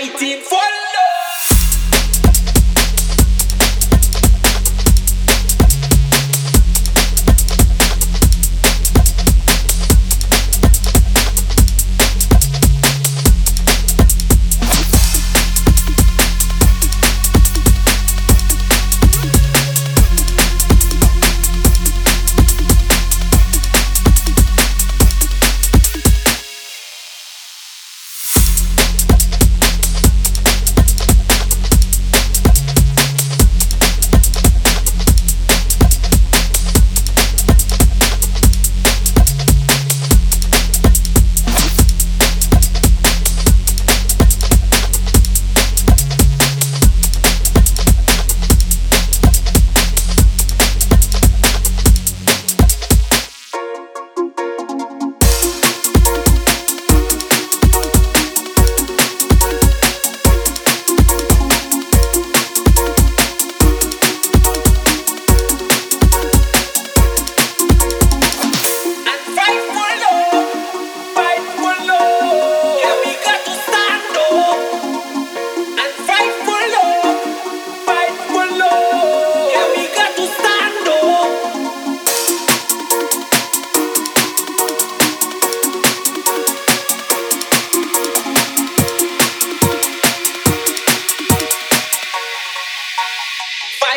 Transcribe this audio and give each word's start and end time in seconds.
1840. 0.00 0.67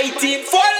1940. 0.04 0.71